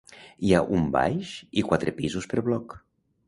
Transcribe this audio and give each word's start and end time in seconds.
Hi 0.45 0.53
ha 0.55 0.61
un 0.77 0.87
baix 0.95 1.35
i 1.63 1.65
quatre 1.69 1.95
pisos 2.01 2.27
per 2.33 2.45
bloc. 2.51 2.77